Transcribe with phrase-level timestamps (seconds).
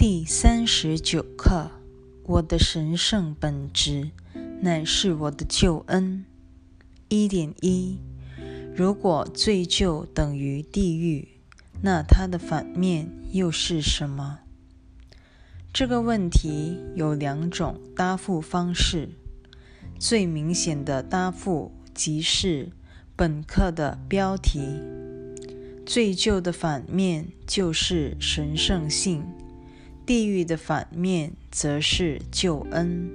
[0.00, 1.72] 第三十九课：
[2.22, 4.12] 我的神圣本质
[4.62, 6.24] 乃是我的救恩。
[7.10, 7.98] 一点一：
[8.74, 11.28] 如果罪疚等于地狱，
[11.82, 14.38] 那它的反面又是什么？
[15.70, 19.10] 这个问题有两种答复方式。
[19.98, 22.70] 最明显的答复即是
[23.14, 24.62] 本课的标题：
[25.84, 29.22] 罪疚的反面就是神圣性。
[30.10, 33.08] 地狱的反面则是救恩，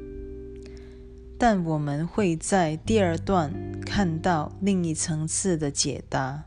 [1.38, 6.46] 但我们会在第二段看到另一层次的解答。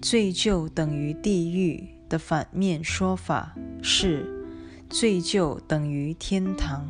[0.00, 4.24] 罪疚等于地狱的反面说法是
[4.88, 6.88] 罪疚等于天堂。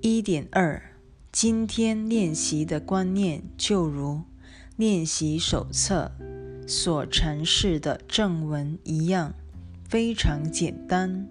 [0.00, 0.82] 一点二。
[1.30, 4.22] 今天练习的观念就如
[4.76, 6.10] 练习手册
[6.66, 9.34] 所阐释的正文一样，
[9.88, 11.28] 非常简单、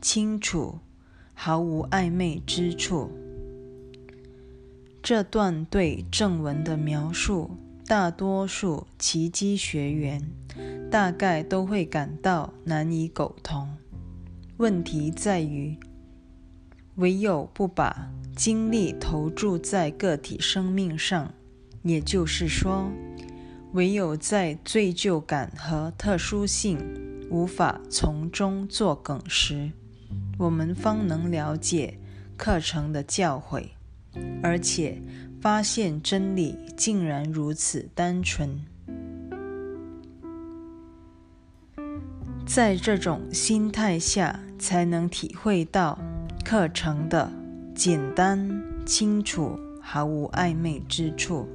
[0.00, 0.78] 清楚，
[1.32, 3.10] 毫无暧昧之处。
[5.02, 7.50] 这段对正文的描述，
[7.86, 10.30] 大多数奇迹学员
[10.90, 13.68] 大概都会感到难以苟同。
[14.58, 15.76] 问题在于，
[16.96, 18.12] 唯有不把。
[18.38, 21.34] 精力投注在个体生命上，
[21.82, 22.88] 也就是说，
[23.72, 26.78] 唯有在罪疚感和特殊性
[27.28, 29.72] 无法从中作梗时，
[30.38, 31.98] 我们方能了解
[32.36, 33.70] 课程的教诲，
[34.40, 35.02] 而且
[35.40, 38.60] 发现真理竟然如此单纯。
[42.46, 45.98] 在这种心态下，才能体会到
[46.44, 47.32] 课程的。
[47.78, 51.46] 简单、清楚，毫无暧昧之处。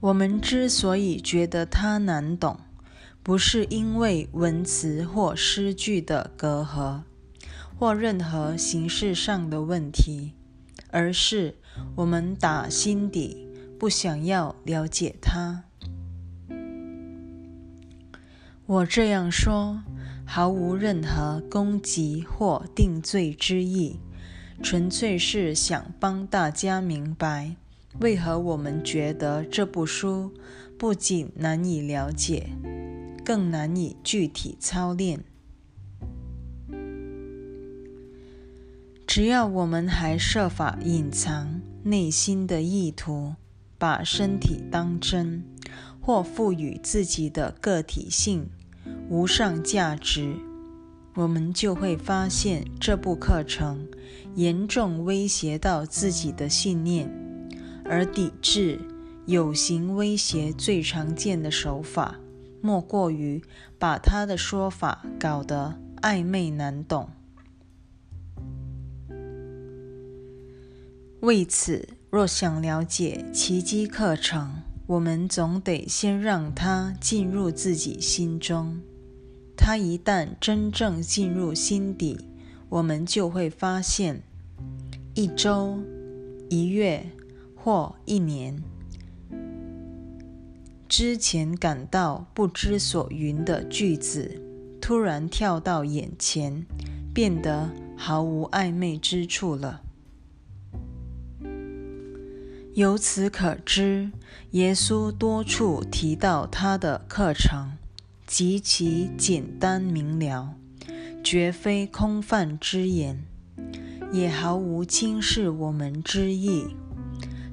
[0.00, 2.58] 我们之所以觉得它难懂，
[3.22, 7.02] 不是因为文词或诗句的隔阂，
[7.78, 10.32] 或任何形式上的问题，
[10.90, 11.56] 而是
[11.96, 13.46] 我们打心底
[13.78, 15.64] 不想要了解它。
[18.64, 19.82] 我这样说。
[20.26, 24.00] 毫无任何攻击或定罪之意，
[24.62, 27.56] 纯粹是想帮大家明白，
[28.00, 30.32] 为何我们觉得这部书
[30.78, 32.48] 不仅难以了解，
[33.24, 35.24] 更难以具体操练。
[39.06, 43.34] 只要我们还设法隐藏内心的意图，
[43.78, 45.44] 把身体当真，
[46.00, 48.48] 或赋予自己的个体性。
[49.10, 50.34] 无上价值，
[51.14, 53.86] 我们就会发现这部课程
[54.34, 57.10] 严重威胁到自己的信念，
[57.84, 58.80] 而抵制
[59.26, 62.18] 有形威胁最常见的手法，
[62.62, 63.42] 莫过于
[63.78, 67.10] 把他的说法搞得暧昧难懂。
[71.20, 78.80] 为此，若想了解奇迹课程，我们总得先让它进入自己心中。
[79.56, 82.18] 它一旦真正进入心底，
[82.68, 84.22] 我们就会发现，
[85.14, 85.78] 一周、
[86.50, 87.06] 一月
[87.54, 88.62] 或一年
[90.86, 94.40] 之前感到不知所云的句子，
[94.80, 96.66] 突然跳到眼前，
[97.14, 99.80] 变得毫无暧昧之处了。
[102.74, 104.10] 由此可知，
[104.50, 107.72] 耶稣多处提到他的课程。
[108.26, 110.54] 极其简单明了，
[111.22, 113.22] 绝非空泛之言，
[114.12, 116.64] 也毫无轻视我们之意。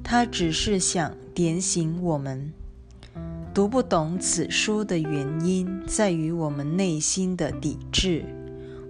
[0.04, 2.54] 他只是想点醒我们，
[3.54, 8.26] 读不懂此书的原因在于我们内心的抵制。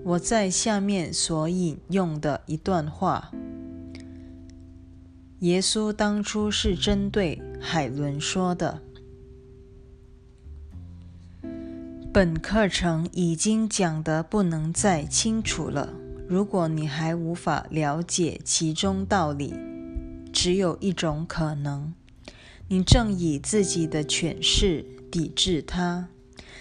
[0.04, 3.32] 我在下面所引用的一段话：
[5.40, 8.82] 耶稣当初是针对海伦说的。
[12.14, 15.94] 本课程已经讲得不能再清楚了。
[16.28, 19.54] 如果你还无法了解其中道理，
[20.34, 21.94] 只有一种可能：
[22.68, 26.10] 你正以自己的诠释抵制它，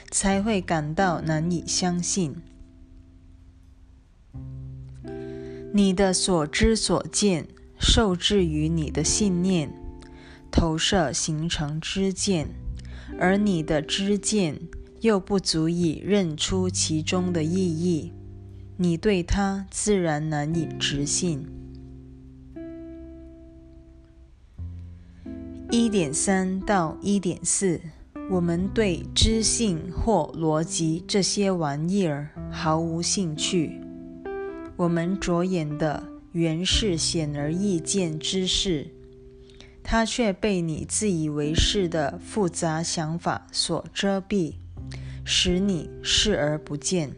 [0.08, 2.36] 才会感到难以相信。
[5.72, 9.72] 你的所知所见受制于你的信念
[10.52, 12.46] 投射形成知见，
[13.18, 14.60] 而你的知见。
[15.00, 18.12] 又不足以认出其中的意义，
[18.76, 21.46] 你对它自然难以置信。
[25.70, 27.80] 一点三到一点四，
[28.30, 33.80] 我们对知性或逻辑这些玩意儿毫无兴趣。
[34.76, 36.02] 我们着眼的
[36.32, 38.88] 原是显而易见之事。
[39.82, 44.54] 它却被你自以为是的复杂想法所遮蔽，
[45.32, 47.14] 使你视而不见。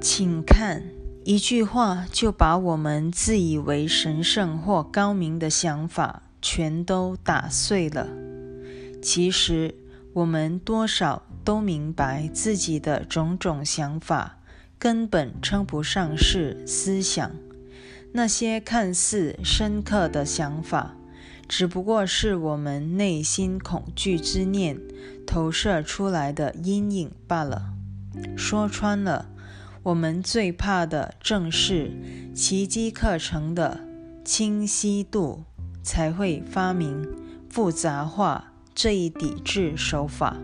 [0.00, 0.84] 请看，
[1.24, 8.06] 一句话就把我们自以为神圣或高明的想法全都打碎了。
[9.02, 9.74] 其实，
[10.12, 14.36] 我们多少都明白自己的种种想法。
[14.78, 17.32] 根本称不上是思想，
[18.12, 20.94] 那些看似深刻的想法，
[21.48, 24.78] 只不过是我们内心恐惧之念
[25.26, 27.72] 投射出来的阴影罢了。
[28.36, 29.30] 说穿了，
[29.82, 31.90] 我们最怕的正是
[32.34, 33.80] 奇迹课程的
[34.24, 35.44] 清晰度，
[35.82, 37.08] 才会发明
[37.48, 40.36] 复杂化这一抵制手法。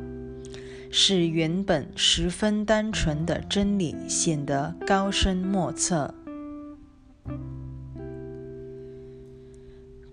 [0.91, 6.15] 使原本十分单纯的真理显得高深莫测。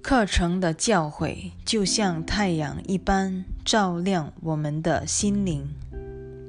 [0.01, 5.69] 课程的教诲就像太阳一般照亮我们的心灵。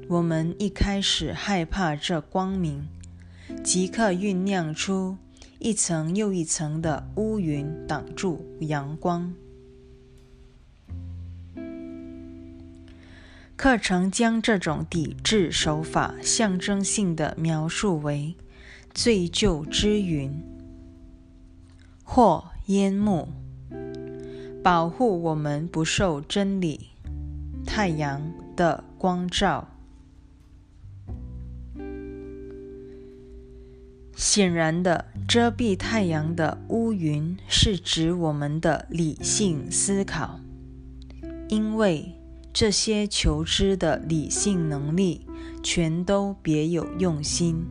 [0.09, 2.87] 我们一开始害怕这光明，
[3.63, 5.17] 即刻酝酿出
[5.59, 9.31] 一层又一层的乌云挡住阳光。
[13.55, 18.35] 课程将这种抵制手法象征性的描述为
[18.93, 20.43] “醉酒之云”
[22.03, 23.29] 或烟幕，
[24.63, 26.87] 保护我们不受真理
[27.65, 29.67] 太阳的光照。
[34.15, 40.39] 显然的，遮蔽太阳的乌云是指我们的理性思考，
[41.49, 42.15] 因为。
[42.55, 45.25] 这些求知的理性能力，
[45.63, 47.65] 全都别有用心，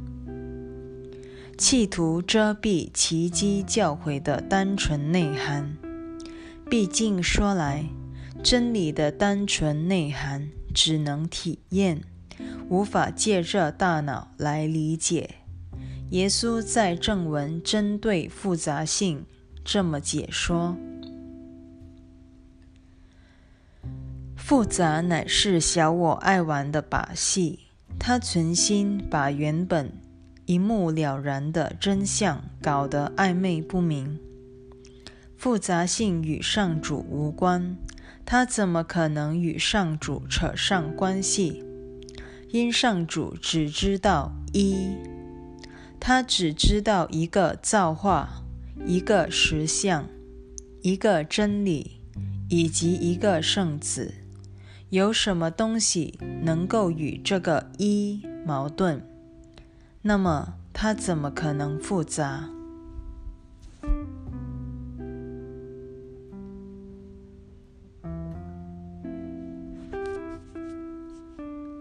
[1.56, 5.76] 企图遮蔽奇迹教诲的单纯内涵。
[6.72, 7.84] 毕竟说来，
[8.42, 12.00] 真理的单纯内涵只能体验，
[12.70, 15.34] 无法借着大脑来理解。
[16.12, 19.26] 耶稣在正文针对复杂性
[19.62, 20.74] 这么解说。
[24.34, 27.58] 复杂乃是小我爱玩的把戏，
[27.98, 29.92] 他存心把原本
[30.46, 34.18] 一目了然的真相搞得暧昧不明。
[35.42, 37.76] 复杂性与上主无关，
[38.24, 41.64] 他怎么可能与上主扯上关系？
[42.52, 44.96] 因上主只知道一，
[45.98, 48.44] 他只知道一个造化，
[48.86, 50.08] 一个实相，
[50.80, 51.96] 一个真理，
[52.48, 54.14] 以及一个圣子。
[54.90, 59.02] 有什么东西能够与这个一矛盾？
[60.02, 62.48] 那么它怎么可能复杂？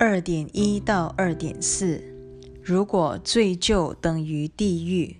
[0.03, 2.01] 二点一到二点四，
[2.63, 5.17] 如果罪疚等于地狱，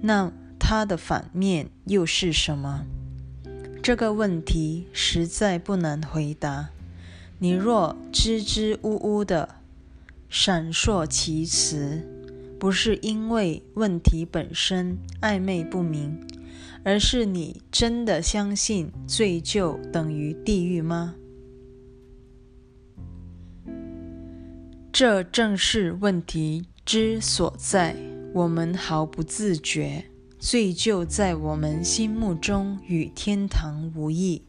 [0.00, 2.84] 那它的反面又是什么？
[3.80, 6.70] 这个问题实在不难回答。
[7.38, 9.48] 你若支支吾吾的
[10.28, 12.04] 闪烁其词，
[12.58, 16.18] 不是因为问题本身暧昧不明，
[16.82, 21.14] 而是你真的相信罪疚等于地狱吗？
[24.92, 27.96] 这正是问题之所在。
[28.34, 30.04] 我们毫不自觉，
[30.38, 34.42] 罪疚在我们心目中与天堂无异。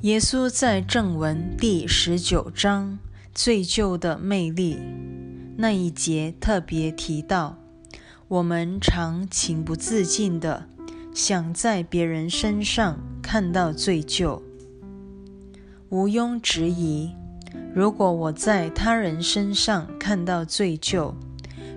[0.00, 2.98] 耶稣在正文第十九章
[3.34, 4.78] “罪疚的魅力”
[5.58, 7.58] 那一节特别提到，
[8.28, 10.66] 我们常情不自禁地
[11.14, 14.40] 想在别人身上看到罪疚。
[15.90, 17.10] 毋庸置疑，
[17.74, 21.12] 如果我在他人身上看到罪疚，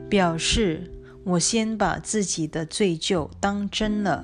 [0.07, 0.91] 表示
[1.23, 4.23] 我先把自己的罪疚当真了，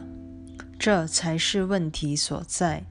[0.78, 2.84] 这才是问题所在。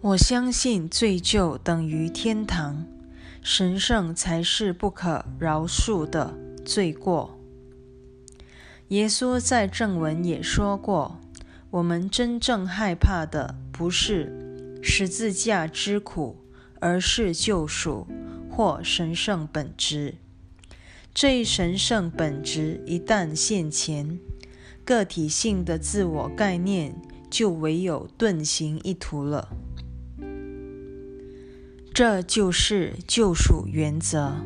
[0.00, 2.84] 我相信罪疚等于天堂，
[3.40, 7.38] 神圣才是不可饶恕的罪过。
[8.88, 11.20] 耶稣在正文也说过
[11.70, 14.30] ：“我们真正害怕的不是
[14.82, 16.36] 十字架之苦，
[16.80, 18.06] 而是救赎
[18.50, 20.16] 或神圣本质。
[21.14, 24.20] 这一神圣本质一旦现前，
[24.84, 26.94] 个体性的自我概念
[27.30, 29.48] 就唯有遁形一途了。
[31.94, 34.44] 这就是救赎原则，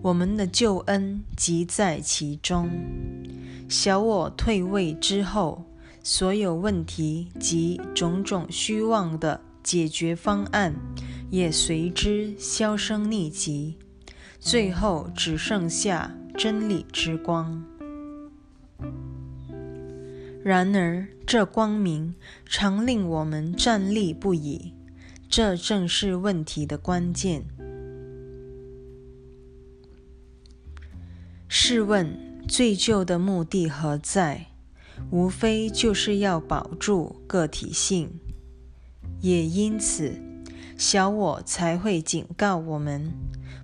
[0.00, 2.70] 我们的救恩即在其中。
[3.68, 5.66] 小我退位之后，
[6.02, 10.74] 所有问题及种种虚妄的解决方案
[11.30, 13.76] 也随之销声匿迹，
[14.38, 17.62] 最后只剩下真理之光。
[20.42, 22.14] 然而，这光明
[22.46, 24.72] 常令我们站立不已。
[25.28, 27.44] 这正是问题的关键。
[31.46, 34.49] 试问，罪疚的目的何在？
[35.10, 38.10] 无非就是要保住个体性。
[39.20, 40.14] 也因此，
[40.78, 43.12] 小我才会警告我们，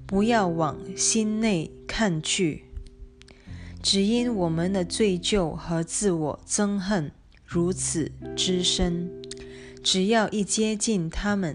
[0.07, 2.65] 不要往心内看去。
[3.83, 7.13] 只因我们的罪疚和自我憎恨
[7.45, 9.11] 如此之深。
[9.83, 11.55] 只要一接近他们，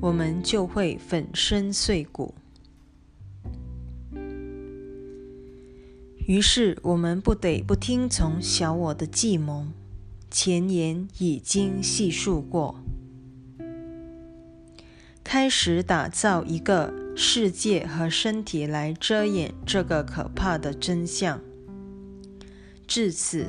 [0.00, 2.34] 我们就会粉身碎骨。
[6.26, 9.66] 于是，我们不得不听从小我的计谋。
[10.30, 12.80] 前言已经细述过，
[15.22, 21.40] 开始打造一个世界和身体来遮掩这个可怕的真相。
[22.86, 23.46] 至此。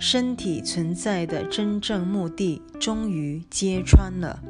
[0.00, 4.42] 身体存在的真正目的终于揭穿了。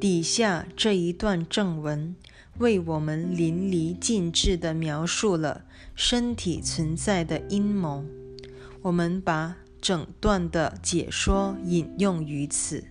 [0.00, 2.14] 底下这一段正文
[2.58, 5.62] 为我们淋漓尽致地描述了
[6.00, 8.04] 身体存在的阴谋。
[8.82, 12.84] 我们把整段的解说引用于此，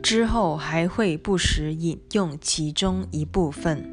[0.00, 3.90] 之后还会不时引用其中一部分。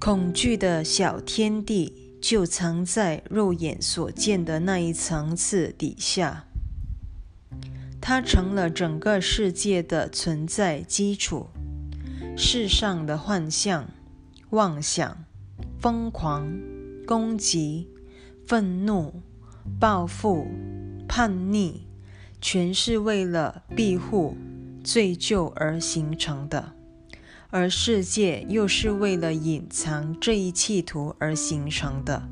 [0.00, 6.46] 恐惧的小天地就藏在肉眼所见的那一层次底下，
[8.00, 11.48] 它成了整个世界的存在基础。
[12.36, 13.88] 世上的幻象、
[14.50, 15.24] 妄想、
[15.78, 16.52] 疯狂、
[17.06, 17.88] 攻击、
[18.44, 19.22] 愤怒、
[19.78, 20.48] 报复、
[21.06, 21.86] 叛逆，
[22.40, 24.36] 全是为了庇护
[24.82, 26.72] 罪疚而形成的。
[27.50, 32.28] 而世界又是为了隐藏这一企图而形成的。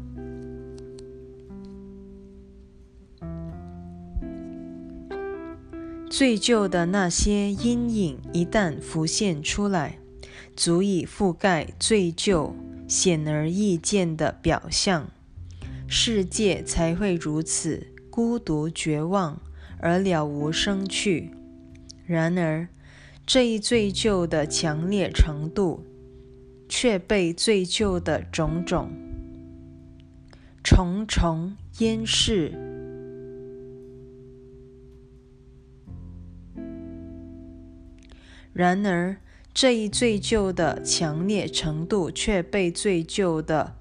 [6.13, 9.99] 罪疚的那些阴影一旦浮现出来，
[10.55, 12.53] 足以覆盖罪疚
[12.87, 15.09] 显而易见的表象，
[15.89, 19.41] 世界才会如此孤独绝望
[19.79, 21.31] 而了无生趣。
[22.05, 22.69] 然而，
[23.25, 25.83] 这一罪疚的强烈程度，
[26.69, 28.93] 却被罪疚的种种
[30.63, 32.72] 重重淹饰。
[38.53, 39.17] 然而，
[39.55, 43.77] 这一罪疚的强烈程度却被罪疚的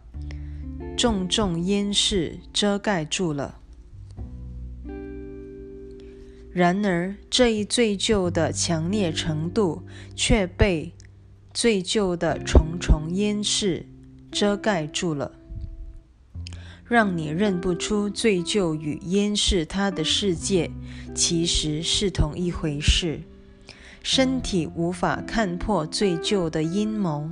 [0.97, 3.59] 重重淹饰遮盖住了。
[6.53, 9.83] 然而，这一罪疚的强烈程度
[10.15, 10.93] 却被
[11.53, 13.85] 罪疚的重重掩饰
[14.31, 15.33] 遮盖住了，
[16.85, 20.71] 让你认不出罪疚与掩饰它的世界
[21.13, 23.21] 其实是同一回事。
[24.03, 27.29] 身体无法看破罪疚的阴谋，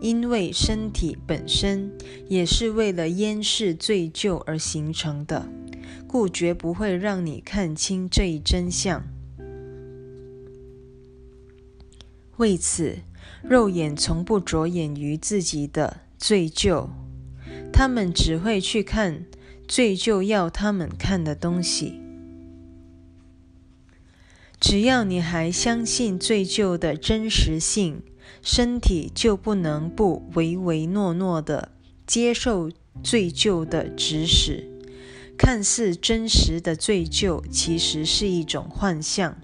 [0.00, 1.90] 因为身体本身
[2.28, 5.48] 也是为了掩饰罪疚而形成的。
[6.06, 9.02] 故绝不会让你看清这一真相。
[12.36, 12.98] 为此，
[13.42, 16.88] 肉眼从不着眼于自己的罪疚，
[17.72, 19.26] 他们只会去看
[19.66, 22.00] 罪疚要他们看的东西。
[24.66, 28.00] 只要你还相信罪疚的真实性，
[28.40, 31.72] 身体就不能不唯唯诺诺的
[32.06, 32.70] 接受
[33.02, 34.66] 罪疚的指使。
[35.36, 39.36] 看似真实的罪疚，其实是一种幻象，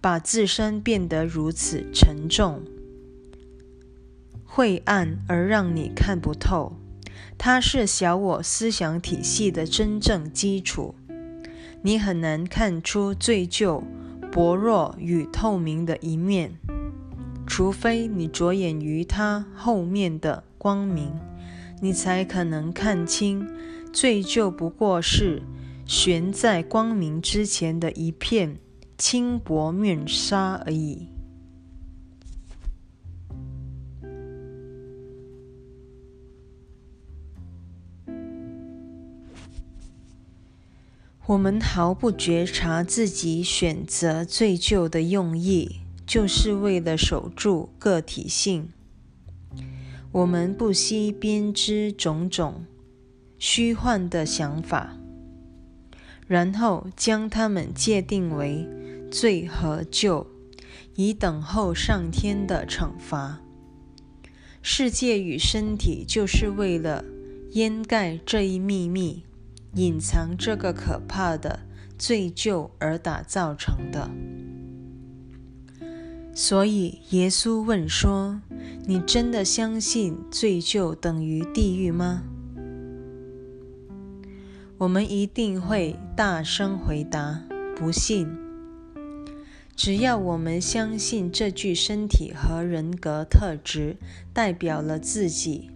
[0.00, 2.62] 把自身变得如此沉重、
[4.42, 6.78] 晦暗，而让你看不透。
[7.36, 10.94] 它是小我思想体系的真正基础。
[11.82, 13.82] 你很难看出罪疚
[14.36, 16.58] 薄弱与透明的一面，
[17.46, 21.10] 除非你着眼于它后面的光明，
[21.80, 23.48] 你才可能看清。
[23.94, 25.42] 最就不过是
[25.86, 28.58] 悬在光明之前的一片
[28.98, 31.08] 轻薄面纱而已。
[41.28, 48.68] 我们毫不觉察自己选择罪旧的用意，就是为了守住个体性。
[50.12, 52.64] 我们不惜编织种种
[53.38, 54.96] 虚幻的想法，
[56.28, 58.64] 然后将它们界定为
[59.10, 60.24] 罪和旧，
[60.94, 63.40] 以等候上天的惩罚。
[64.62, 67.04] 世界与身体就是为了
[67.50, 69.25] 掩盖这一秘密。
[69.76, 71.60] 隐藏这个可怕的
[71.96, 74.10] 罪疚而打造成的。
[76.34, 78.42] 所以耶稣问说
[78.86, 82.24] ：“你真的相信罪疚等于地狱吗？”
[84.78, 87.42] 我们一定会大声回答
[87.74, 88.28] ：“不信。”
[89.76, 93.98] 只要我们相信这具身体和人格特质
[94.32, 95.70] 代表了自己。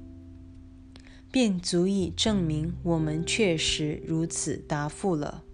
[1.31, 5.45] 便足以证明我们确实如此答复了。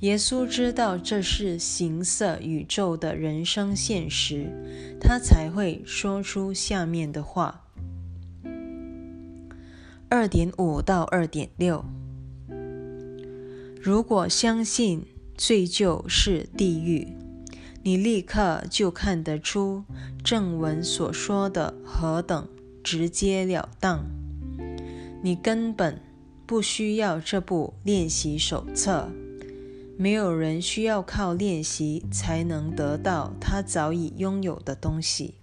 [0.00, 4.50] 耶稣知道这是形色宇宙的人生现实，
[5.00, 7.64] 他才会说出下面的话：
[10.10, 11.84] 二点五到二点六。
[13.80, 15.06] 如果相信
[15.36, 17.08] 罪就是地狱，
[17.82, 19.84] 你立刻就看得出
[20.22, 22.48] 正文所说的何等
[22.82, 24.04] 直截了当。
[25.24, 25.98] 你根本
[26.44, 29.08] 不需要这部练习手册。
[29.96, 35.36] 没有人需要靠练习才能得到他早已拥有的东西。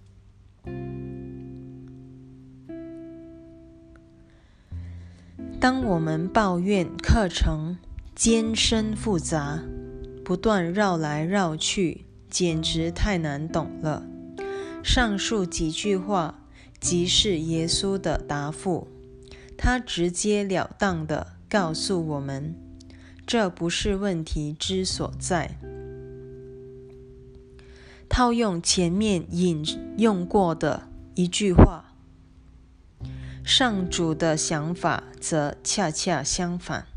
[5.58, 7.76] 当我们抱怨课程
[8.14, 9.64] 艰深复杂，
[10.24, 14.06] 不断绕来绕去，简直太难懂了。
[14.84, 16.38] 上述几句话
[16.78, 18.86] 即是耶稣的答复。
[19.64, 22.52] 他直截了当地告诉我们，
[23.24, 25.56] 这不是问题之所在。
[28.08, 29.64] 套用前面引
[29.98, 31.94] 用过的一句话，
[33.44, 36.88] 上主的想法则恰恰相反。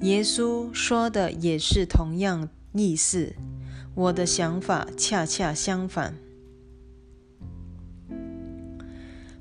[0.00, 3.34] 耶稣说的也是同样意思，
[3.94, 6.14] 我的想法恰恰相反。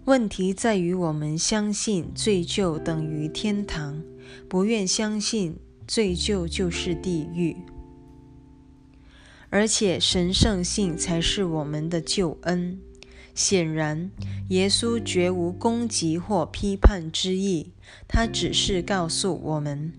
[0.07, 4.01] 问题在于，我们相信罪疚等于天堂，
[4.47, 7.57] 不愿相信罪疚就是地狱。
[9.49, 12.79] 而且神圣性才是我们的救恩。
[13.35, 14.09] 显然，
[14.47, 17.73] 耶稣绝无攻击或批判之意，
[18.07, 19.91] 他只是告诉我们：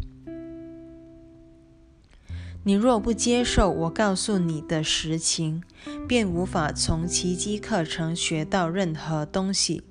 [2.65, 5.63] 你若不接受我告诉你的实情，
[6.09, 9.83] 便无法从奇迹课程学到任何东西。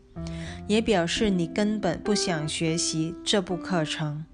[0.68, 4.26] 也表示你根本不想学习这部课程，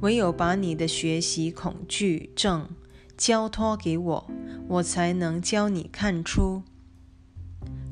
[0.00, 2.68] 唯有把你的学习恐惧症
[3.16, 4.30] 交托给我，
[4.68, 6.62] 我才能教你看出。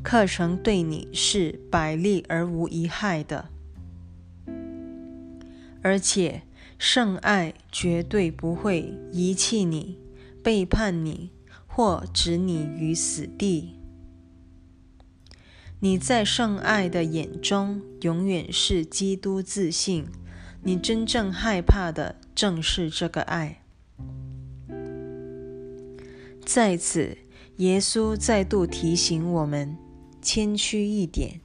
[0.02, 3.50] 课程对你是百利而无一害的，
[5.82, 6.42] 而且
[6.78, 9.98] 圣爱绝对不会遗弃你、
[10.42, 11.30] 背叛你
[11.66, 13.79] 或置你于死地。
[15.82, 20.04] 你在圣爱的眼中永远是基督自信，
[20.62, 23.62] 你真正害怕的正是这个爱。
[26.44, 27.16] 在此，
[27.56, 29.74] 耶稣再度提醒我们
[30.20, 31.40] 谦虚一点，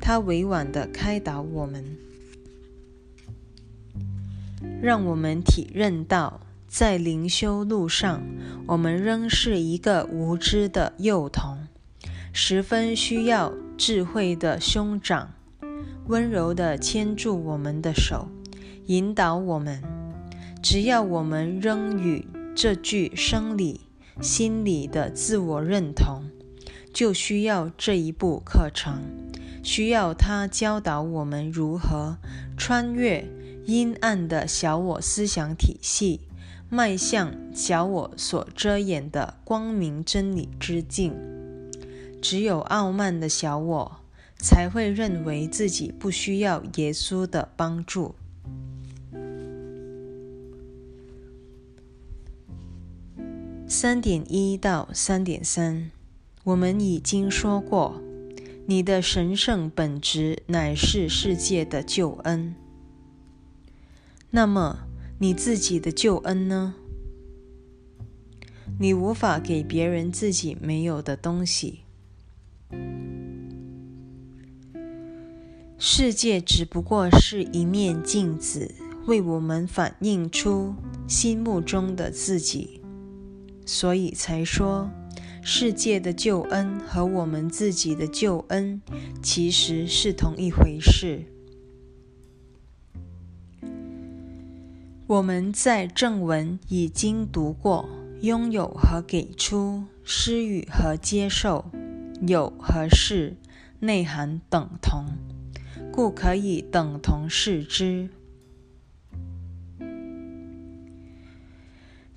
[0.00, 1.84] 他委婉地开导我们，
[4.82, 8.24] 让我们体认到，在灵修路上，
[8.66, 11.61] 我们仍是一个无知的幼童。
[12.34, 15.34] 十分需要智慧的兄长，
[16.06, 18.26] 温柔地牵住我们的手，
[18.86, 19.82] 引导我们。
[20.62, 23.82] 只要我们仍与这具生理、
[24.22, 26.24] 心理的自我认同，
[26.90, 29.02] 就需要这一部课程，
[29.62, 32.16] 需要他教导我们如何
[32.56, 33.28] 穿越
[33.66, 36.20] 阴暗的小我思想体系，
[36.70, 41.14] 迈向小我所遮掩的光明真理之境。
[42.22, 44.00] 只有傲慢的小我
[44.38, 48.14] 才会认为自己不需要耶稣的帮助。
[53.66, 55.90] 三点一到三点三，
[56.44, 58.00] 我们已经说过，
[58.66, 62.54] 你的神圣本质乃是世界的救恩。
[64.30, 64.86] 那么
[65.18, 66.74] 你自己的救恩呢？
[68.78, 71.81] 你无法给别人自己没有的东西。
[75.78, 78.74] 世界只不过是一面镜子，
[79.06, 80.74] 为我们反映出
[81.08, 82.80] 心目中的自己，
[83.66, 84.90] 所以才说，
[85.42, 88.80] 世界的救恩和我们自己的救恩
[89.20, 91.24] 其实是同一回事。
[95.08, 97.88] 我们在正文已经读过，
[98.20, 101.66] 拥有和给出，施予和接受，
[102.26, 103.36] 有和是
[103.80, 105.06] 内涵等同，
[105.92, 108.08] 故可以等同视之。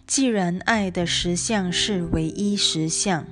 [0.06, 3.26] 既然爱的实相是唯一实相，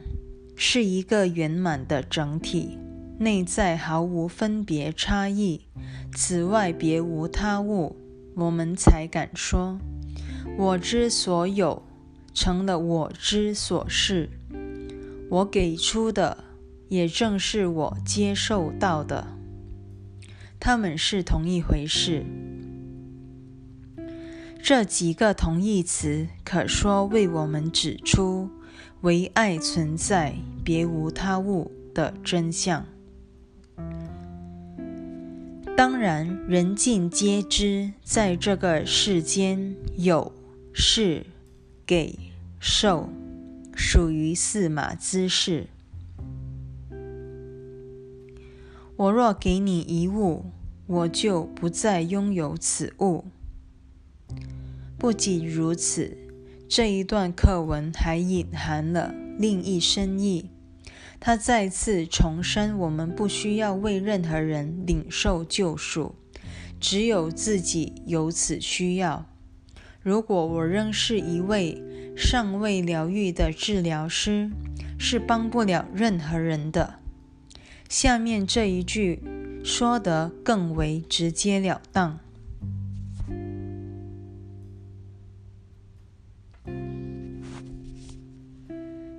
[0.56, 2.80] 是一个圆满的整体，
[3.20, 5.68] 内在毫无分别差异，
[6.16, 7.96] 此外别无他物。
[8.36, 9.78] 我们才敢说，
[10.58, 11.84] 我之所有
[12.34, 14.28] 成了我之所是，
[15.30, 16.44] 我给出的
[16.94, 19.26] 也正是我接受到的，
[20.60, 22.24] 他们是同一回事。
[24.62, 28.48] 这几个同义词可说为我们指出
[29.02, 32.86] 唯爱存在，别无他物的真相。
[35.76, 40.32] 当然，人尽皆知，在这个世间，有、
[40.72, 41.26] 是、
[41.88, 42.20] 给、
[42.60, 43.10] 受，
[43.76, 45.70] 属于四马姿事。
[48.96, 50.46] 我若给你一物，
[50.86, 53.26] 我就不再拥有此物。
[55.00, 56.16] 不仅如此，
[56.70, 60.52] 这一段课文还隐含了另一深意。
[61.20, 66.14] 他再次重申，我们不需要为任何人领受救赎，
[66.80, 69.26] 只有自己有此需要。
[70.02, 71.82] 如果我仍是一位
[72.16, 74.52] 尚未疗愈的治疗师，
[75.00, 77.00] 是帮不了任何人的。
[77.88, 79.22] 下面这一句
[79.64, 82.20] 说得更为直截了当。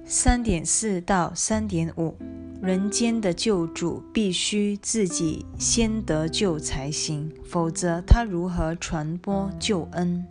[0.05, 2.17] 三点四到三点五，
[2.63, 10.25] 人间的救主必须自己先得救才行，否则他如何传播救恩？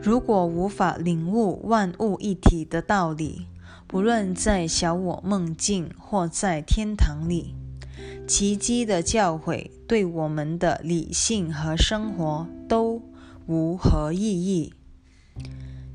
[0.00, 3.46] 如果无法领悟万物一体的道理，
[3.88, 7.54] 不论在小我梦境或在天堂里，
[8.26, 13.00] 奇迹的教诲对我们的理性和生活都
[13.46, 14.74] 无何意义。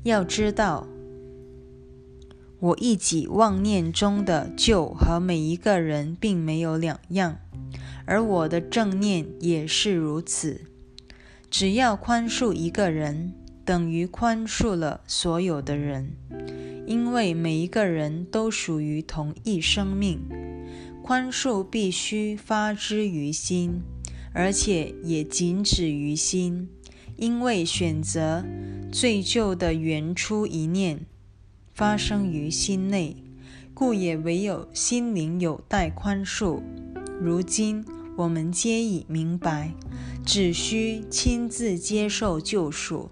[0.02, 0.88] 要知道，
[2.58, 7.38] 我一己妄念中的救和每一个人并没有两样，
[8.06, 10.62] 而我的正念也是如此。
[11.48, 13.32] 只要宽恕一个人，
[13.64, 16.10] 等于宽恕了所有的人，
[16.86, 20.20] 因为每一个人都属于同一生命。
[21.02, 23.82] 宽恕必须发之于心，
[24.32, 26.68] 而且也仅止于心。
[27.16, 28.44] 因为选择
[28.90, 31.06] 罪疚的原初一念
[31.72, 33.16] 发生于心内，
[33.72, 36.60] 故也唯有心灵有待宽恕。
[37.20, 37.84] 如今
[38.16, 39.74] 我们皆已明白，
[40.24, 43.10] 只需亲自接受救赎，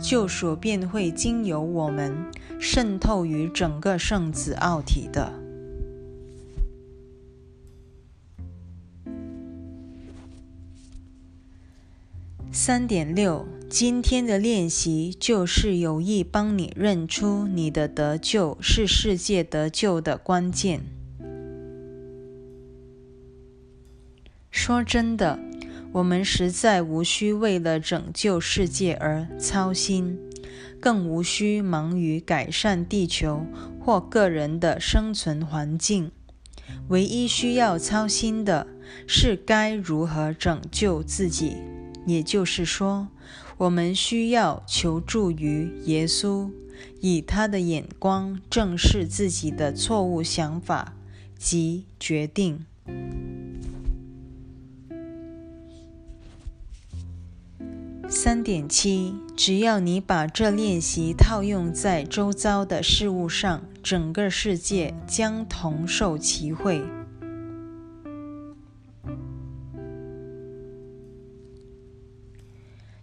[0.00, 2.16] 救赎便会经由我们
[2.58, 5.32] 渗透于整个圣子奥体的。
[12.52, 20.80] 三点六，今天的练习就是有意帮你认出你的得救是世界得救的关键。
[24.50, 25.38] 说真的，
[25.92, 30.18] 我们实在无需为了拯救世界而操心，
[30.80, 33.44] 更无需忙于改善地球
[33.80, 36.12] 或个人的生存环境。
[36.88, 38.68] 唯一需要操心的
[39.06, 41.56] 是该如何拯救自己。
[42.06, 43.08] 也就是说，
[43.58, 46.50] 我们需要求助于耶稣，
[47.00, 50.94] 以他的眼光正视自己的错误想法
[51.36, 52.64] 及决定。
[58.12, 66.82] 三点七，只要你把这练习套用在周遭的事物上，整个世界将同受其惠。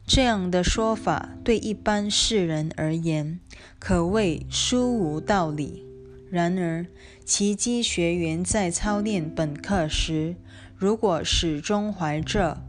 [0.05, 3.39] 这样的说法对一般世人而言
[3.79, 5.85] 可谓殊无道理。
[6.29, 6.85] 然而，
[7.23, 10.35] 奇迹学员在操练本课时，
[10.75, 12.66] 如果始终怀着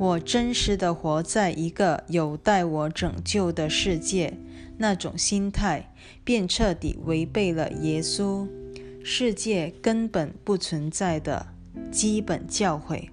[0.00, 4.38] 我真实的活在一个有待我拯救的世界
[4.78, 5.92] 那种心态，
[6.24, 8.48] 便彻底违背了耶稣
[9.04, 11.48] 世界根本不存在的
[11.92, 13.10] 基本教诲。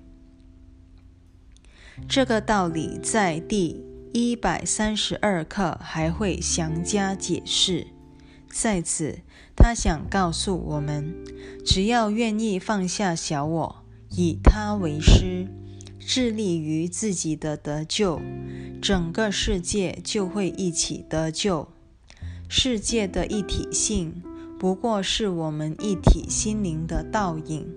[2.07, 7.87] 这个道理在第一百三十二课还会详加解释。
[8.49, 9.19] 在此，
[9.57, 11.13] 他想告诉我们：
[11.65, 13.83] 只要愿意放下小我。
[14.09, 15.49] 以他为师，
[16.09, 18.21] 致力于自己的得救，
[18.81, 21.67] 整个世界就会一起得救。
[22.47, 24.23] 世界的一体性
[24.57, 27.67] 不过是我们一体心灵的倒影。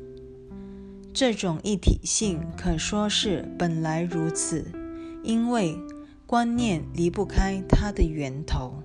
[1.12, 4.64] 这种一体性可说是本来如此，
[5.25, 5.77] 因为
[6.25, 8.80] 观念离不开它的源头。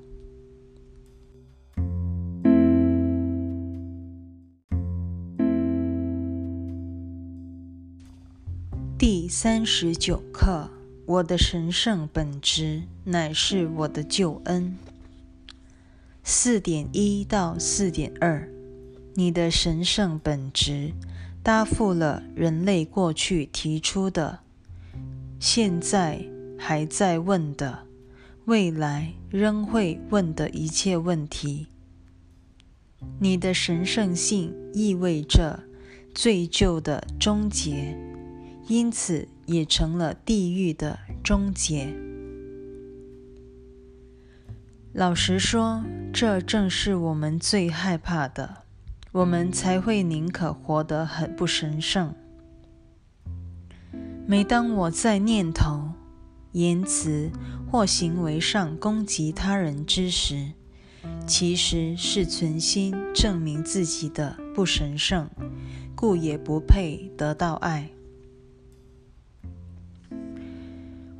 [9.28, 10.70] 三十九课：
[11.06, 14.78] 我的神圣本质乃是我的救恩。
[16.24, 18.50] 四点一到四点二，
[19.14, 20.94] 你的神圣本质
[21.44, 24.40] 答复了人类过去提出的、
[25.40, 26.26] 现在
[26.58, 27.86] 还在问的、
[28.46, 31.68] 未来仍会问的一切问题。
[33.20, 35.64] 你的神圣性意味着
[36.14, 38.05] 罪疚的终结。
[38.68, 41.94] 因此，也成了地狱的终结。
[44.92, 48.64] 老实说，这正是我们最害怕的，
[49.12, 52.16] 我们才会宁可活得很不神圣。
[54.26, 55.92] 每当我在念头、
[56.54, 57.30] 言辞
[57.70, 60.54] 或行为上攻击他人之时，
[61.28, 65.30] 其实是存心证明自己的不神圣，
[65.94, 67.92] 故也不配得到爱。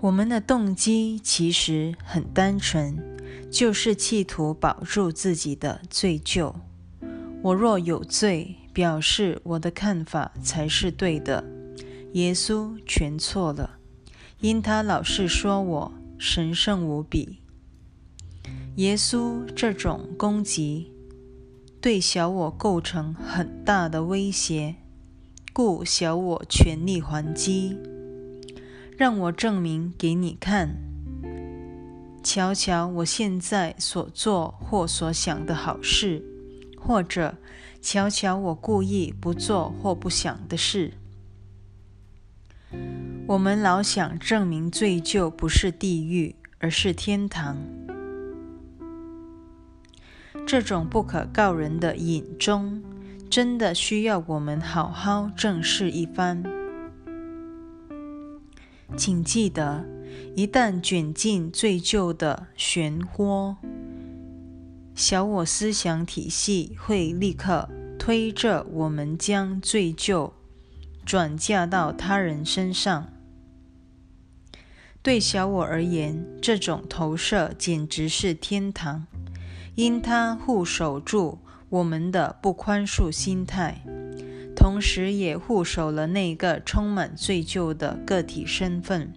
[0.06, 2.96] 我们的动机其实很单纯，
[3.52, 6.54] 就是企图保住自己的罪疚。
[7.42, 11.44] 我若有罪，表示我的看法才是对的，
[12.14, 13.78] 耶稣全错了，
[14.42, 17.40] 因他老是说我神圣无比。
[18.76, 20.92] 耶稣这种攻击
[21.82, 24.76] 对小我构成很大的威胁，
[25.52, 27.76] 故小我全力还击。
[28.98, 30.78] 让我证明给你看，
[32.24, 36.24] 瞧瞧我现在所做或所想的好事，
[36.78, 37.36] 或者
[37.82, 40.94] 瞧瞧我故意不做或不想的事。
[43.28, 47.58] 我们老想证明罪疚不是地狱，而是天堂。
[50.48, 52.82] 这种不可告人的隐衷，
[53.30, 56.44] 真的需要我们好好正视一番。
[58.96, 59.84] 请记得，
[60.36, 63.56] 一旦卷进罪疚的漩涡，
[64.94, 67.68] 小我思想体系会立刻
[67.98, 70.32] 推着我们将罪疚
[71.06, 73.12] 转嫁到他人身上。
[75.02, 79.06] 对小我而言，这种投射简直是天堂，
[79.76, 83.84] 因它护守住我们的不宽恕心态。
[84.66, 89.14] 同时也护守了那个充满罪疚的个体身份。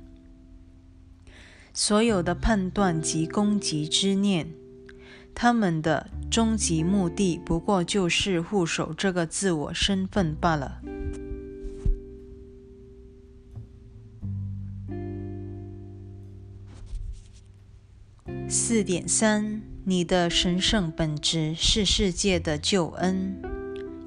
[1.72, 4.48] 所有的判断及攻击之念，
[5.34, 10.82] 他们的终极目的不过就是护守这个自我身份罢了。
[18.46, 23.40] 四点三，你的神圣本质是世界的救恩。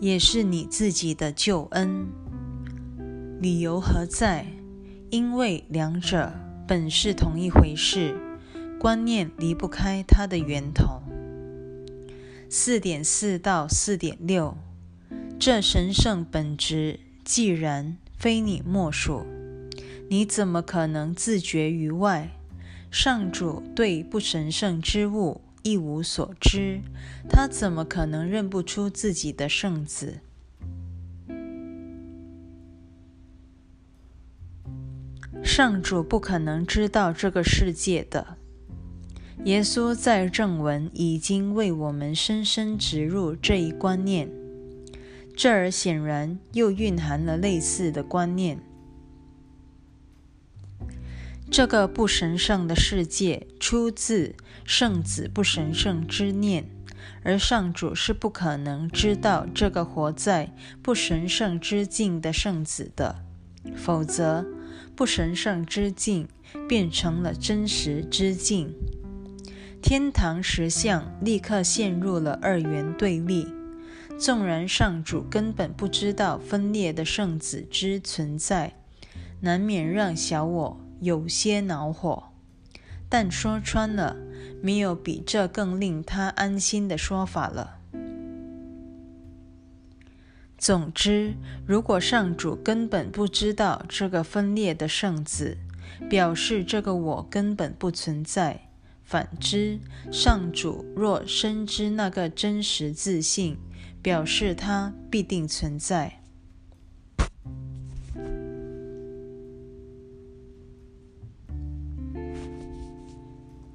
[0.02, 2.08] 也是你自己的救恩，
[3.40, 4.48] 理由何在？
[5.12, 6.34] 因为两者
[6.68, 8.18] 本是同一回事，
[8.80, 11.04] 观念离不开它的源头。
[12.50, 14.58] 四点四到四点六，
[15.38, 19.24] 这神圣本质既然非你莫属，
[20.10, 22.32] 你怎么可能自绝于外？
[22.90, 25.42] 上主对不神圣之物。
[25.63, 26.82] 一无所知，
[27.30, 30.19] 他怎么可能认不出自己的圣子？
[35.43, 38.38] 上主不可能知道这个世界的。
[39.45, 44.30] 耶稣在正文已经为我们深深植入这一观念，
[45.36, 48.60] 这儿显然又蕴含了类似的观念。
[51.52, 56.70] 这个不神圣的世界出自圣子不神圣之念，
[57.24, 63.18] 而上主是不可能知道这个活在不神圣之境的圣子的，
[63.76, 64.46] 否则
[64.96, 66.30] 不神圣之境
[66.70, 68.74] 变成了真实之境，
[69.82, 73.46] 天堂实相立刻陷入了二元对立。
[74.18, 78.76] 纵然上主根本不知道分裂的圣子之存在，
[79.42, 82.30] 难免让小我有些恼火。
[83.10, 84.16] 但说穿了，
[84.62, 87.80] 没有比这更令他安心的说法了。
[90.58, 91.34] 总之，
[91.66, 95.58] 如果上主根本不知道这个分裂的圣子，
[96.10, 98.70] 表示这个我根本不存在；
[99.04, 103.58] 反之，上主若深知那个真实自信，
[104.02, 106.21] 表示它必定存在。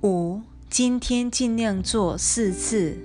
[0.07, 0.41] 五，
[0.71, 2.97] 今天尽量做四次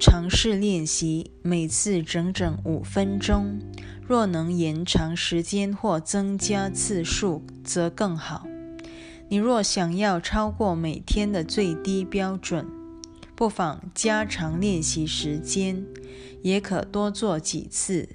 [0.00, 3.60] 尝试练习，每次整整五分钟。
[4.04, 8.44] 若能延长时间或增加次数，则更好。
[9.28, 12.66] 你若想要超过每天的最低标准，
[13.36, 15.86] 不妨加长练习时间，
[16.42, 18.08] 也可多做几次。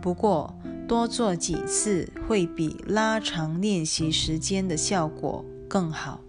[0.00, 0.56] 不过，
[0.86, 6.20] 多做几次会比拉长练习时间的效果更好。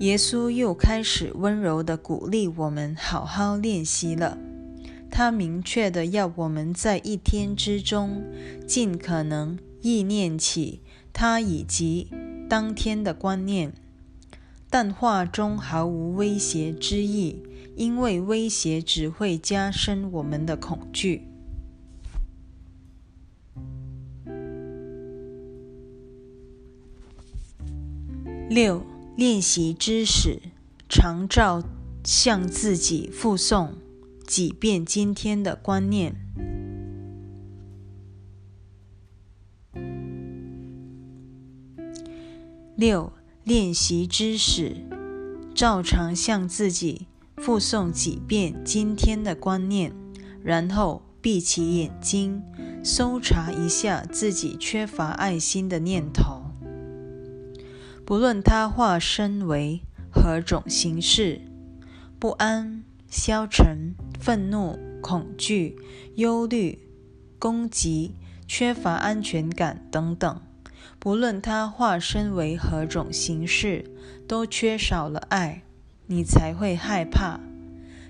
[0.00, 4.38] 耶稣又开始温柔地鼓励我们好好练习了。
[5.10, 8.24] 他明确地要我们在一天之中
[8.66, 10.80] 尽可能意念起
[11.12, 12.08] 他以及
[12.48, 13.74] 当天的观念，
[14.70, 17.42] 但话中毫无威胁之意，
[17.76, 21.26] 因为威胁只会加深我们的恐惧。
[28.48, 28.82] 六。
[29.20, 30.40] 练习知识，
[30.88, 31.62] 常照
[32.02, 33.72] 向自己复诵
[34.26, 36.16] 几遍今天的观念。
[42.74, 43.12] 六，
[43.44, 44.74] 练习知识，
[45.54, 47.06] 照常向自己
[47.36, 49.92] 复诵几遍今天的观念，
[50.42, 52.42] 然后闭起眼睛，
[52.82, 56.49] 搜查一下自己缺乏爱心的念头。
[58.10, 61.42] 不论它化身为何种形式，
[62.18, 65.76] 不安、消沉、愤怒、恐惧、
[66.16, 66.76] 忧虑、
[67.38, 68.16] 攻击、
[68.48, 70.40] 缺乏安全感等等，
[70.98, 73.84] 不论它化身为何种形式，
[74.26, 75.62] 都缺少了爱，
[76.08, 77.38] 你才会害怕。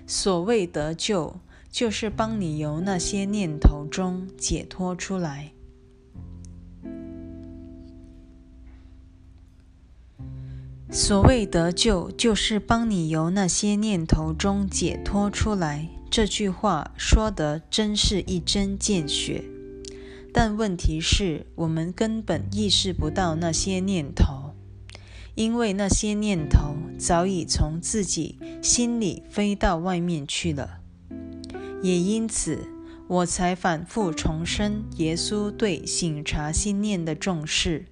[0.07, 1.35] 所谓得救，
[1.69, 5.51] 就是帮你由那些念头中解脱出来。
[10.93, 15.87] 所谓得救，就是帮你由那些念头中解脱出来。
[16.09, 19.45] 这句话说得真是一针见血。
[20.33, 24.53] 但问题是我们根本意识不到那些念头，
[25.35, 30.79] 因为那些念头早已从自己心里飞到外面去了。
[31.81, 32.67] 也因此，
[33.07, 37.85] 我才反复重申耶稣对醒察心念的重视。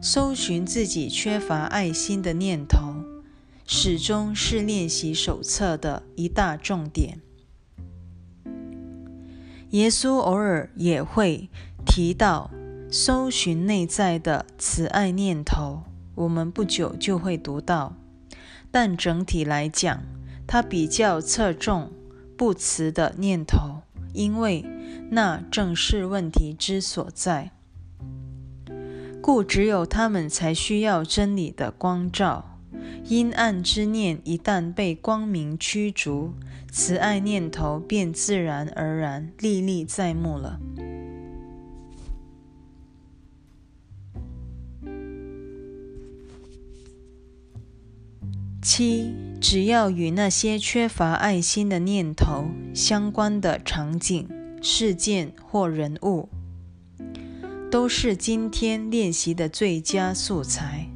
[0.00, 2.94] 搜寻自己缺乏爱心的念头，
[3.66, 7.20] 始终是练习手册的一大重点。
[9.70, 11.50] 耶稣偶尔也会
[11.84, 12.50] 提到
[12.90, 15.82] 搜寻内在的慈爱念头，
[16.14, 17.96] 我们不久就会读到。
[18.70, 20.02] 但整体来讲，
[20.46, 21.90] 他比较侧重
[22.36, 23.82] 不慈的念头，
[24.12, 24.64] 因为
[25.10, 27.50] 那正是问题之所在。
[29.28, 32.58] 故只有他们才需要真理的光照。
[33.04, 36.32] 阴暗之念一旦被光明驱逐，
[36.72, 40.58] 慈爱念头便自然而然历历在目了。
[48.62, 54.26] 七，只要与那些缺乏爱心的念头相关的场景、
[54.62, 56.30] 事件或人物。
[57.70, 60.88] 都是今天练习的最佳素材。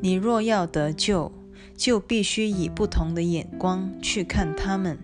[0.00, 1.30] 你若要得救，
[1.76, 4.98] 就必须以不同的眼光去看他们。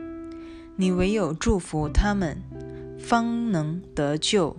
[0.74, 2.42] 你唯有祝福他们，
[2.98, 4.56] 方能得救，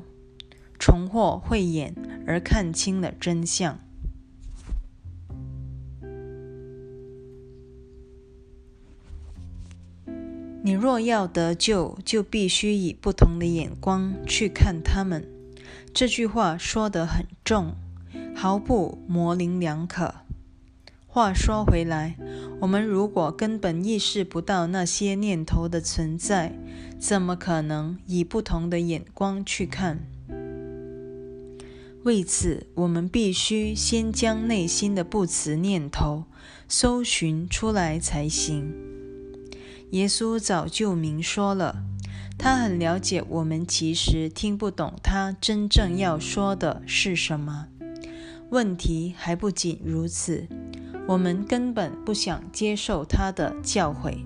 [0.79, 1.93] 重获慧眼，
[2.25, 3.77] 而看清了真相。
[10.63, 15.36] 你若要得救，就必须以不同的眼光去看他们。
[15.99, 17.73] 这句话说得很重，
[18.35, 20.13] 毫不模棱两可。
[21.07, 22.15] 话说回来，
[22.61, 26.55] 我们如果根本意识不到那些念头的存在，
[26.99, 30.07] 怎么可能以不同的眼光去看？
[32.03, 36.25] 为此，我们必须先将内心的不辞念头
[36.67, 38.71] 搜寻出来才行。
[39.89, 41.83] 耶稣早就明说了，
[42.37, 47.67] 他很了解我们其实听不懂他真正要说的是什么。
[48.49, 50.47] 问题还不仅如此。
[51.07, 54.17] 我们根本不想接受他的教诲，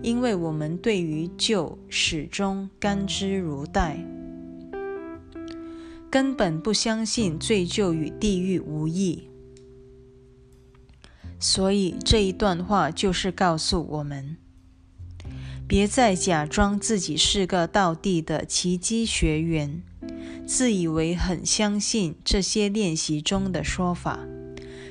[0.00, 3.96] 因为我们对于旧始终甘之如饴，
[6.08, 9.28] 根本不相信罪疚与地狱无异。
[11.40, 14.36] 所以这一段话就是告诉我们：
[15.70, 19.80] 别再假装自己是个道地的奇迹学员，
[20.44, 24.18] 自以为很相信这些练习中的说法。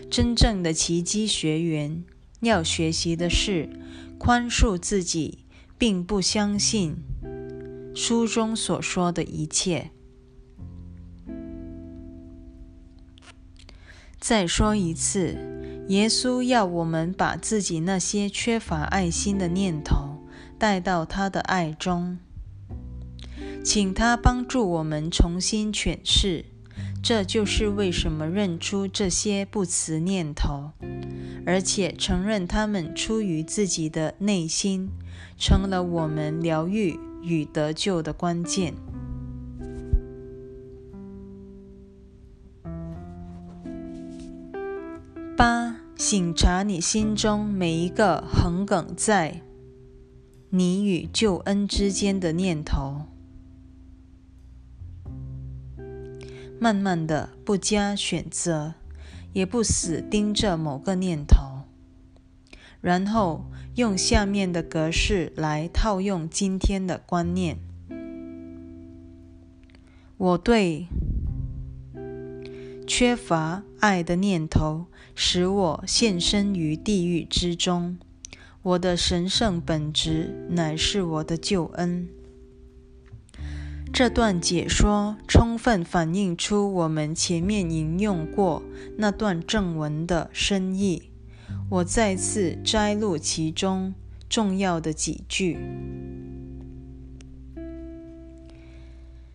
[0.10, 2.06] 真正的奇迹学员
[2.40, 3.68] 要学习的是
[4.18, 5.40] 宽恕自己，
[5.78, 6.96] 并不相信
[7.94, 9.92] 书中所说的一切。
[14.18, 15.36] 再说一次，
[15.90, 20.19] 耶稣要我们把自己那些缺乏爱心的念头
[20.60, 22.20] 带到他的爱中，
[23.64, 26.46] 请他帮助我们重新诠释。
[27.02, 30.72] 这就是为什么认出这些不辞念头，
[31.46, 34.90] 而且承认他们出于自己的内心，
[35.38, 38.74] 成了我们疗愈与得救的关键。
[45.38, 49.42] 八，醒察你心中每一个横梗在
[50.52, 53.04] 你与救恩之间的念头。
[56.60, 58.74] 慢慢的，不加选择，
[59.32, 61.66] 也不死盯着某个念头，
[62.82, 63.46] 然后
[63.76, 67.60] 用下面的格式来套用今天的观念：
[70.18, 70.88] 我对
[72.88, 78.00] 缺乏爱的念头，使我现身于地狱之中。
[78.62, 82.10] 我的神圣本质乃是我的救恩。
[83.94, 88.62] 这段解说充分反映出我们前面引用过
[88.98, 91.10] 那段正文的深意。
[91.70, 93.94] 我再次摘录其中
[94.28, 95.58] 重要的几句：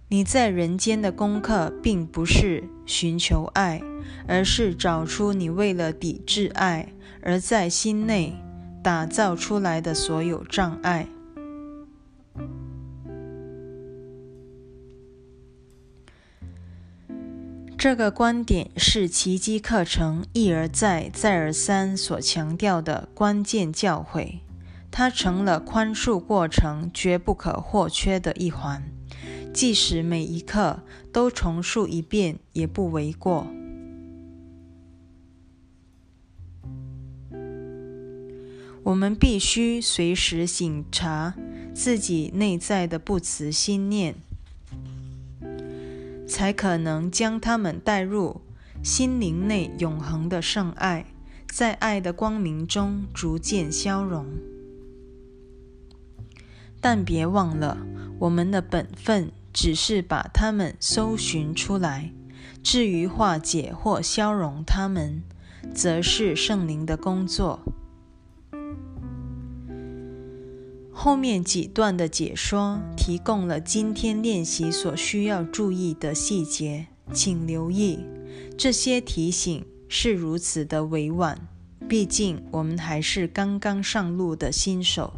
[0.08, 3.80] 你在人间的功课，并不是寻求爱，
[4.28, 8.36] 而是找出你为了抵制爱而在心内
[8.84, 11.08] 打造出来的所有障碍。
[17.78, 24.40] 这个观点是奇迹课程一而再、再而三所强调的关键教诲，
[24.90, 28.82] 它成了宽恕过程绝不可或缺的一环，
[29.54, 30.80] 即使每一刻
[31.10, 33.46] 都重述一遍也不为过。
[38.84, 41.34] 我们必须随时醒察
[41.74, 44.14] 自己内在的不辞心念。
[46.26, 48.42] 才可能将他们带入
[48.82, 51.06] 心灵内永恒的圣爱，
[51.50, 54.26] 在爱的光明中逐渐消融。
[56.80, 57.78] 但别忘了，
[58.18, 62.12] 我们的本分只是把它们搜寻出来，
[62.62, 65.22] 至于化解或消融它们，
[65.72, 67.60] 则是圣灵的工作。
[70.96, 77.98] 后面几段的解说提供了今天练习所需要注意的细节，请留意。
[78.56, 81.48] 这些提醒是如此的委婉，
[81.88, 85.12] 毕竟我们还是刚刚上路的新手。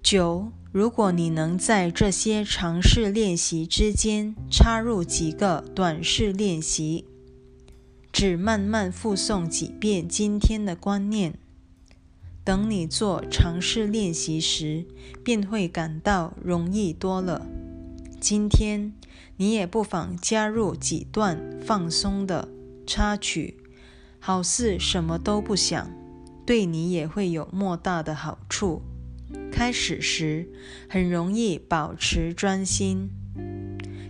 [0.00, 7.04] 九，如果你能在这些尝试练习之间插入几个短式练习，
[8.12, 11.36] 只慢慢复诵几遍今天的观念。
[12.46, 14.86] 等你做尝试练习时，
[15.24, 17.44] 便会感到容易多了。
[18.20, 18.92] 今天
[19.36, 22.48] 你也不妨加入几段放松的
[22.86, 23.56] 插曲，
[24.20, 25.90] 好似什么都不想，
[26.46, 28.82] 对你也会有莫大的好处。
[29.50, 30.48] 开始时
[30.88, 33.10] 很容易保持专心，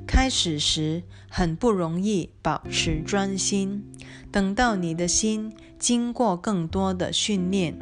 [0.06, 3.82] 开始时很不容易保持专心。
[4.30, 7.78] 等到你的心经过更多的训练，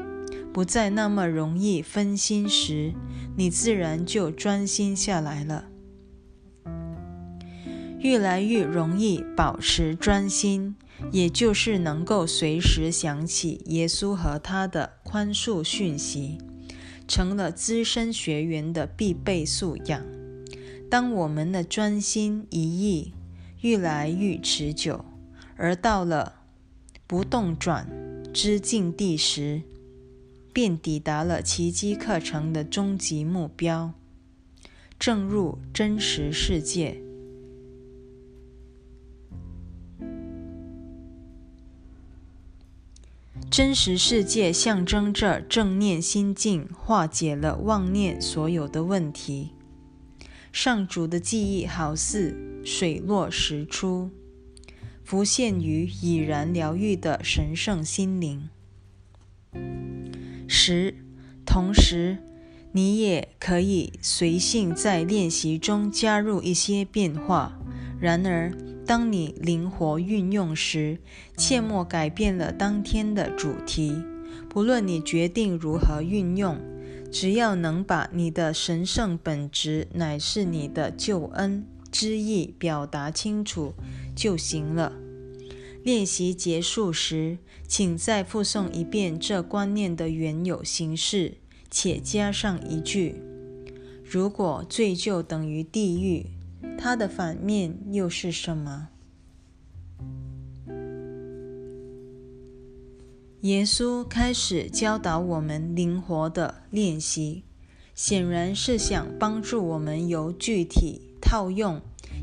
[0.55, 2.95] 不再那么容易分心时，
[3.37, 5.65] 你自然就专心下来了。
[7.99, 10.77] 越来越容易保持专心，
[11.11, 16.39] 也就是能够随时想起耶稣和他的宽恕讯息，
[17.09, 20.01] 成了资深学员的必备素养。
[20.89, 23.13] 当我们的专心一意
[23.63, 25.05] 越来越持久，
[25.57, 26.37] 而到了
[27.09, 27.89] 不动转
[28.33, 29.63] 之境地时，
[30.55, 33.93] 便抵达了奇迹课程的终极目标。
[34.99, 37.03] 正入真实世界，
[43.51, 49.51] 真实世界象征着正念心境，化解了妄念所有的问题。
[50.53, 54.11] 上主的记忆好似水落石出，
[55.03, 58.49] 浮现于已然疗愈的神圣心灵。
[60.55, 60.95] 十，
[61.45, 62.19] 同时。
[62.77, 67.57] 你也可以随性在练习中加入一些变化。
[68.01, 68.53] 然而，
[68.85, 70.99] 当你灵活运用时，
[71.37, 74.03] 切莫改变了当天的主题。
[74.49, 76.59] 不论你决定如何运用，
[77.13, 83.75] 只要能把你的神圣本质乃是你的救恩之意表达清楚
[84.17, 84.93] 就行了。
[85.85, 87.37] 练习结束时，
[87.69, 91.35] 请再复诵一遍这观念的原有形式。
[91.71, 93.21] 且加上一句
[94.03, 96.25] ：“如果罪就等于地狱，
[96.79, 98.89] 它的反面又是什么？”
[103.43, 107.43] 耶稣开始教导我们灵活的练习，
[107.95, 111.79] 显然是想帮助我们由具体套用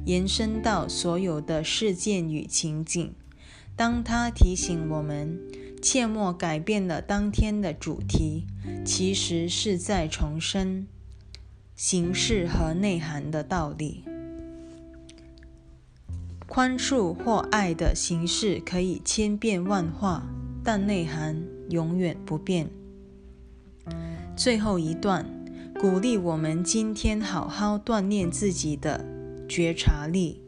[0.05, 3.13] 延伸到所有的事件与情景。
[3.81, 5.39] 当他提醒我们。
[5.81, 8.45] 切莫改变了当天的主题，
[8.85, 10.85] 其实是在重申
[11.75, 14.03] 形式和内涵的道理。
[16.45, 20.27] 宽恕或爱的形式可以千变万化，
[20.63, 22.69] 但内涵永远不变。
[24.37, 25.25] 最后一段
[25.79, 29.03] 鼓励我们今天好好锻炼自己的
[29.49, 30.39] 觉察力。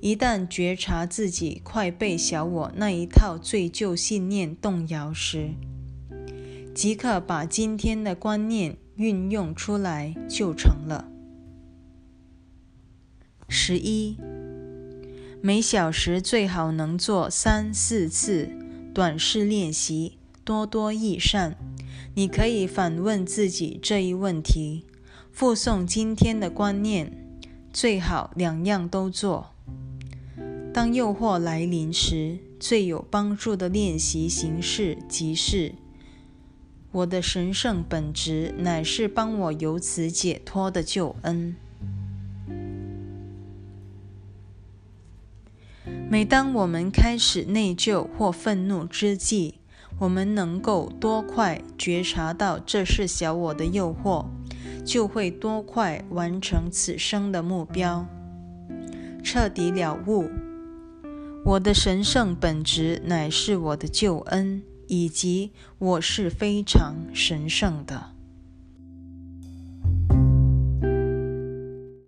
[0.00, 5.50] 一旦觉察自己快被小我那一套罪疚信念动摇时，
[6.74, 11.08] 即刻把今天的观念运用出来就成了。
[13.48, 14.16] 十一，
[15.42, 18.50] 每小时最好能做三四次
[18.94, 21.56] 短式练习，多多益善。
[22.14, 24.84] 你可以反问自己这一问题，
[25.30, 27.12] 附送今天的观念，
[27.72, 29.51] 最好两样都做。
[30.72, 35.74] 当诱惑来临时，最有帮助的练习形式即是：
[36.92, 41.54] 我的神圣本质乃是帮我由此解脱的救恩。
[46.08, 49.56] 每当我们开始内疚或愤怒之际，
[49.98, 54.24] 我们能够多快觉察到这是小我的诱惑，
[54.86, 58.06] 就会多快完成此生的目标，
[59.22, 60.30] 彻底了悟。
[61.44, 68.12] 我的神圣本质乃是我的救恩，以及我是非常神圣的。